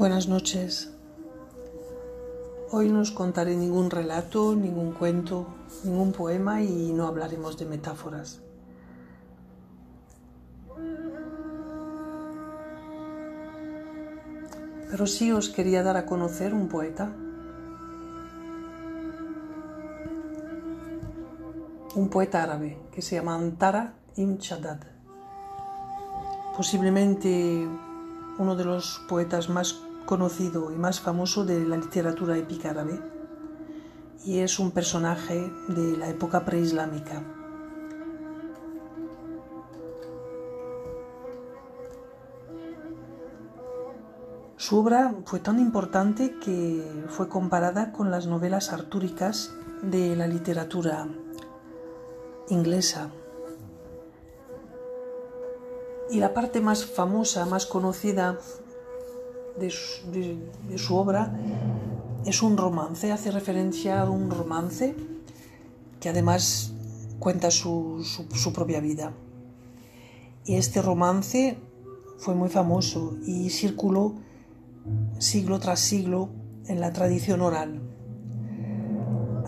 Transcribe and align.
Buenas 0.00 0.28
noches. 0.28 0.90
Hoy 2.70 2.88
no 2.88 3.00
os 3.00 3.10
contaré 3.10 3.54
ningún 3.54 3.90
relato, 3.90 4.56
ningún 4.56 4.92
cuento, 4.92 5.46
ningún 5.84 6.12
poema 6.12 6.62
y 6.62 6.90
no 6.94 7.06
hablaremos 7.06 7.58
de 7.58 7.66
metáforas. 7.66 8.40
Pero 14.90 15.06
sí 15.06 15.32
os 15.32 15.50
quería 15.50 15.82
dar 15.82 15.98
a 15.98 16.06
conocer 16.06 16.54
un 16.54 16.68
poeta, 16.68 17.12
un 21.94 22.08
poeta 22.08 22.42
árabe 22.42 22.78
que 22.90 23.02
se 23.02 23.16
llama 23.16 23.34
Antara 23.34 23.92
Ibn 24.16 24.38
Shaddad. 24.38 24.80
Posiblemente 26.56 27.68
uno 28.38 28.56
de 28.56 28.64
los 28.64 29.02
poetas 29.06 29.50
más 29.50 29.89
conocido 30.06 30.72
y 30.72 30.76
más 30.76 31.00
famoso 31.00 31.44
de 31.44 31.64
la 31.64 31.76
literatura 31.76 32.36
épica 32.36 32.70
árabe 32.70 33.00
y 34.24 34.38
es 34.40 34.58
un 34.58 34.70
personaje 34.70 35.50
de 35.68 35.96
la 35.96 36.08
época 36.08 36.44
preislámica. 36.44 37.22
Su 44.56 44.78
obra 44.78 45.14
fue 45.24 45.40
tan 45.40 45.58
importante 45.58 46.38
que 46.38 46.84
fue 47.08 47.28
comparada 47.28 47.92
con 47.92 48.10
las 48.10 48.26
novelas 48.26 48.72
artúricas 48.72 49.52
de 49.82 50.14
la 50.14 50.26
literatura 50.26 51.08
inglesa. 52.50 53.10
Y 56.10 56.20
la 56.20 56.34
parte 56.34 56.60
más 56.60 56.84
famosa, 56.84 57.46
más 57.46 57.66
conocida 57.66 58.38
de 59.58 59.70
su, 60.78 60.96
obra 60.96 61.32
es 62.24 62.42
un 62.42 62.56
romance, 62.56 63.12
hace 63.12 63.30
referencia 63.30 64.02
a 64.02 64.10
un 64.10 64.30
romance 64.30 64.94
que 66.00 66.08
además 66.08 66.72
cuenta 67.18 67.50
su, 67.50 68.04
su, 68.04 68.52
propia 68.52 68.80
vida. 68.80 69.12
Y 70.44 70.54
este 70.54 70.82
romance 70.82 71.58
fue 72.18 72.34
muy 72.34 72.48
famoso 72.48 73.16
y 73.26 73.50
circuló 73.50 74.14
siglo 75.18 75.60
tras 75.60 75.80
siglo 75.80 76.30
en 76.66 76.80
la 76.80 76.92
tradición 76.92 77.40
oral. 77.42 77.80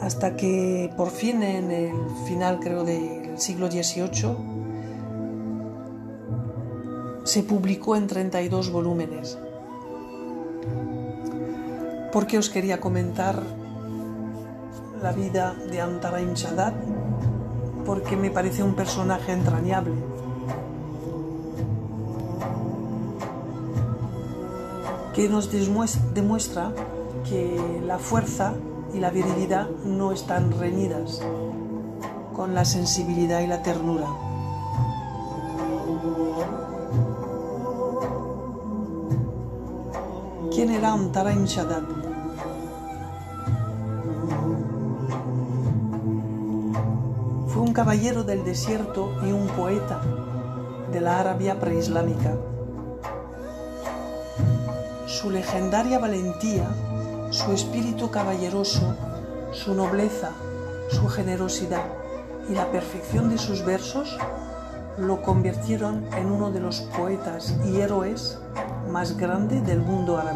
Hasta 0.00 0.36
que 0.36 0.90
por 0.96 1.10
fin 1.10 1.42
en 1.42 1.70
el 1.70 1.94
final 2.26 2.58
creo 2.60 2.84
del 2.84 3.38
siglo 3.38 3.70
XVIII 3.70 4.52
se 7.24 7.42
publicó 7.42 7.96
en 7.96 8.06
32 8.06 8.70
volúmenes. 8.70 9.38
¿Por 12.12 12.26
qué 12.26 12.38
os 12.38 12.50
quería 12.50 12.80
comentar 12.80 13.42
la 15.02 15.12
vida 15.12 15.54
de 15.70 15.80
Antaraim 15.80 16.34
Shaddad? 16.34 16.74
Porque 17.86 18.16
me 18.16 18.30
parece 18.30 18.62
un 18.62 18.74
personaje 18.74 19.32
entrañable. 19.32 20.12
que 25.14 25.28
nos 25.28 25.50
demuestra 25.50 26.72
que 27.28 27.82
la 27.84 27.98
fuerza 27.98 28.54
y 28.94 28.98
la 28.98 29.10
virilidad 29.10 29.68
no 29.84 30.12
están 30.12 30.58
reñidas 30.58 31.20
con 32.34 32.54
la 32.54 32.64
sensibilidad 32.64 33.40
y 33.40 33.46
la 33.46 33.62
ternura. 33.62 34.06
¿Quién 40.54 40.70
era 40.70 40.92
Antaraim 40.92 41.46
Shaddad? 41.46 41.82
Fue 47.48 47.62
un 47.62 47.72
caballero 47.72 48.22
del 48.22 48.44
desierto 48.44 49.14
y 49.22 49.32
un 49.32 49.46
poeta 49.46 50.02
de 50.92 51.00
la 51.00 51.20
Arabia 51.20 51.58
preislámica. 51.58 52.36
Su 55.06 55.30
legendaria 55.30 55.98
valentía, 55.98 56.68
su 57.30 57.52
espíritu 57.52 58.10
caballeroso, 58.10 58.94
su 59.52 59.74
nobleza, 59.74 60.32
su 60.90 61.08
generosidad 61.08 61.86
y 62.50 62.52
la 62.52 62.70
perfección 62.70 63.30
de 63.30 63.38
sus 63.38 63.64
versos 63.64 64.18
lo 64.98 65.22
convirtieron 65.22 66.04
en 66.16 66.30
uno 66.30 66.50
de 66.50 66.60
los 66.60 66.82
poetas 66.82 67.54
y 67.64 67.80
héroes 67.80 68.38
más 68.90 69.16
grandes 69.16 69.64
del 69.66 69.80
mundo 69.80 70.18
árabe. 70.18 70.31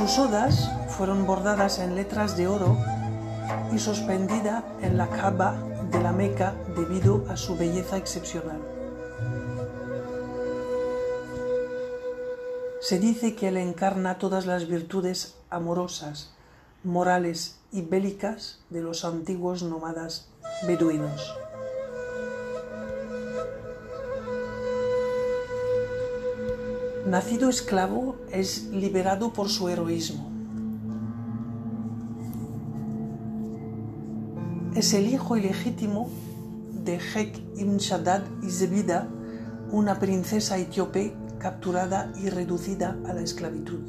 Sus 0.00 0.18
odas 0.18 0.70
fueron 0.88 1.26
bordadas 1.26 1.78
en 1.78 1.94
letras 1.94 2.34
de 2.34 2.48
oro 2.48 2.78
y 3.70 3.78
suspendida 3.78 4.64
en 4.80 4.96
la 4.96 5.10
Kaaba 5.10 5.58
de 5.92 6.00
la 6.00 6.10
Meca 6.10 6.54
debido 6.74 7.26
a 7.28 7.36
su 7.36 7.54
belleza 7.54 7.98
excepcional. 7.98 8.62
Se 12.80 12.98
dice 12.98 13.34
que 13.34 13.48
él 13.48 13.58
encarna 13.58 14.16
todas 14.16 14.46
las 14.46 14.68
virtudes 14.68 15.36
amorosas, 15.50 16.32
morales 16.82 17.58
y 17.70 17.82
bélicas 17.82 18.60
de 18.70 18.80
los 18.80 19.04
antiguos 19.04 19.62
nómadas 19.62 20.30
beduinos. 20.66 21.30
Nacido 27.10 27.48
esclavo, 27.48 28.14
es 28.30 28.68
liberado 28.68 29.32
por 29.32 29.48
su 29.48 29.68
heroísmo. 29.68 30.30
Es 34.76 34.94
el 34.94 35.08
hijo 35.08 35.36
ilegítimo 35.36 36.08
de 36.84 37.00
Hek 37.00 37.42
ibn 37.56 37.78
Shaddad 37.78 38.22
y 38.44 38.50
Zebida, 38.52 39.08
una 39.72 39.98
princesa 39.98 40.56
etíope 40.58 41.12
capturada 41.40 42.12
y 42.16 42.30
reducida 42.30 42.96
a 43.04 43.12
la 43.12 43.22
esclavitud. 43.22 43.80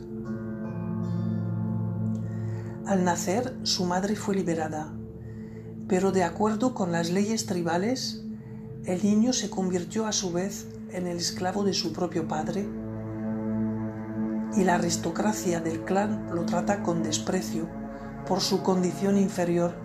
Al 2.88 3.04
nacer, 3.04 3.56
su 3.62 3.86
madre 3.86 4.16
fue 4.16 4.34
liberada, 4.34 4.92
pero 5.88 6.12
de 6.12 6.24
acuerdo 6.24 6.74
con 6.74 6.92
las 6.92 7.12
leyes 7.12 7.46
tribales, 7.46 8.24
el 8.86 9.04
niño 9.04 9.31
se 9.31 9.52
convirtió 9.52 10.08
a 10.08 10.12
su 10.12 10.31
vez 10.31 10.66
en 10.92 11.06
el 11.06 11.18
esclavo 11.18 11.64
de 11.64 11.76
su 11.76 11.94
propio 11.94 12.28
padre 12.28 12.68
y 14.56 14.63
la 14.63 14.75
aristocracia 14.75 15.59
del 15.59 15.84
clan 15.84 16.28
lo 16.34 16.45
trata 16.45 16.84
con 16.84 17.03
desprecio 17.03 17.67
por 18.28 18.41
su 18.41 18.63
condición 18.63 19.17
inferior 19.17 19.75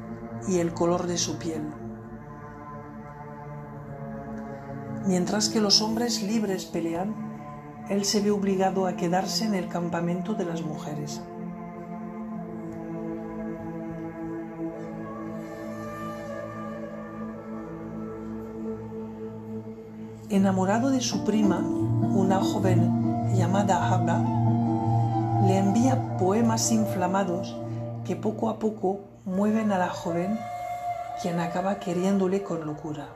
y 0.49 0.59
el 0.59 0.72
color 0.75 1.06
de 1.06 1.19
su 1.19 1.38
piel. 1.38 1.62
Mientras 5.06 5.49
que 5.49 5.60
los 5.60 5.81
hombres 5.82 6.22
libres 6.22 6.65
pelean, 6.65 7.15
él 7.88 8.04
se 8.04 8.21
ve 8.21 8.31
obligado 8.31 8.87
a 8.87 8.97
quedarse 8.97 9.44
en 9.44 9.54
el 9.54 9.69
campamento 9.69 10.34
de 10.34 10.44
las 10.44 10.62
mujeres. 10.62 11.21
enamorado 20.28 20.91
de 20.91 21.00
su 21.00 21.25
prima, 21.25 21.59
una 21.59 22.41
joven 22.41 23.34
llamada 23.34 23.88
Habla, 23.88 24.25
le 25.45 25.59
envía 25.59 26.17
poemas 26.17 26.71
inflamados 26.73 27.57
que 28.05 28.16
poco 28.16 28.49
a 28.49 28.59
poco 28.59 29.01
mueven 29.25 29.72
a 29.72 29.78
la 29.78 29.89
joven, 29.89 30.39
quien 31.21 31.41
acaba 31.41 31.78
queriéndole 31.78 32.43
con 32.43 32.65
locura. 32.65 33.09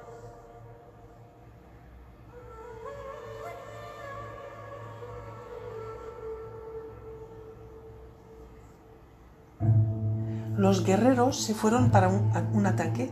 Los 10.56 10.84
guerreros 10.84 11.40
se 11.40 11.54
fueron 11.54 11.90
para 11.90 12.08
un, 12.08 12.30
un 12.52 12.66
ataque 12.66 13.10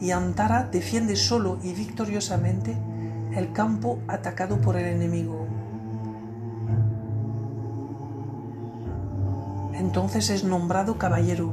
y 0.00 0.10
Antara 0.10 0.64
defiende 0.64 1.16
solo 1.16 1.58
y 1.62 1.72
victoriosamente 1.72 2.76
el 3.34 3.52
campo 3.52 3.98
atacado 4.08 4.60
por 4.60 4.76
el 4.76 4.86
enemigo. 4.86 5.45
Entonces 9.78 10.30
es 10.30 10.44
nombrado 10.44 10.96
caballero 10.98 11.52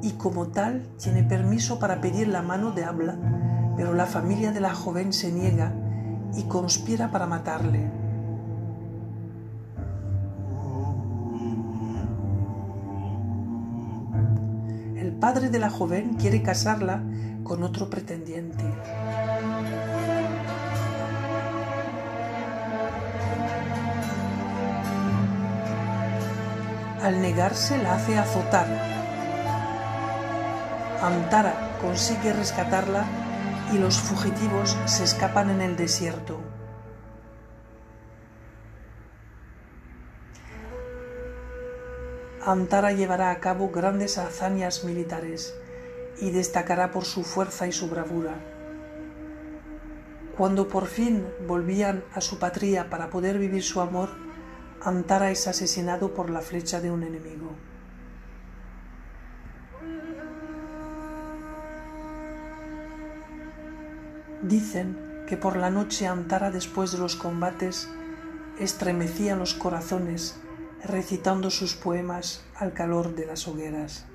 y 0.00 0.12
como 0.12 0.48
tal 0.48 0.86
tiene 0.96 1.24
permiso 1.24 1.78
para 1.78 2.00
pedir 2.00 2.28
la 2.28 2.40
mano 2.40 2.70
de 2.70 2.84
habla, 2.84 3.16
pero 3.76 3.94
la 3.94 4.06
familia 4.06 4.52
de 4.52 4.60
la 4.60 4.74
joven 4.74 5.12
se 5.12 5.32
niega 5.32 5.72
y 6.36 6.44
conspira 6.44 7.10
para 7.10 7.26
matarle. 7.26 7.90
El 14.96 15.12
padre 15.14 15.48
de 15.50 15.58
la 15.58 15.70
joven 15.70 16.14
quiere 16.14 16.42
casarla 16.42 17.02
con 17.42 17.64
otro 17.64 17.90
pretendiente. 17.90 18.64
Al 27.02 27.20
negarse 27.20 27.78
la 27.78 27.94
hace 27.94 28.18
azotar. 28.18 28.66
Antara 31.02 31.76
consigue 31.80 32.32
rescatarla 32.32 33.04
y 33.72 33.78
los 33.78 33.98
fugitivos 33.98 34.76
se 34.86 35.04
escapan 35.04 35.50
en 35.50 35.60
el 35.60 35.76
desierto. 35.76 36.40
Antara 42.44 42.92
llevará 42.92 43.30
a 43.30 43.40
cabo 43.40 43.70
grandes 43.70 44.16
hazañas 44.18 44.82
militares 44.82 45.54
y 46.20 46.30
destacará 46.30 46.90
por 46.90 47.04
su 47.04 47.22
fuerza 47.22 47.66
y 47.66 47.72
su 47.72 47.88
bravura. 47.88 48.34
Cuando 50.36 50.68
por 50.68 50.86
fin 50.86 51.26
volvían 51.46 52.04
a 52.14 52.20
su 52.20 52.38
patria 52.38 52.88
para 52.90 53.10
poder 53.10 53.38
vivir 53.38 53.62
su 53.62 53.80
amor, 53.80 54.27
Antara 54.82 55.30
es 55.30 55.48
asesinado 55.48 56.14
por 56.14 56.30
la 56.30 56.40
flecha 56.40 56.80
de 56.80 56.90
un 56.90 57.02
enemigo. 57.02 57.50
Dicen 64.42 65.24
que 65.26 65.36
por 65.36 65.56
la 65.56 65.70
noche 65.70 66.06
Antara 66.06 66.50
después 66.50 66.92
de 66.92 66.98
los 66.98 67.16
combates 67.16 67.88
estremecía 68.58 69.36
los 69.36 69.54
corazones 69.54 70.36
recitando 70.84 71.50
sus 71.50 71.74
poemas 71.74 72.44
al 72.54 72.72
calor 72.72 73.14
de 73.14 73.26
las 73.26 73.48
hogueras. 73.48 74.07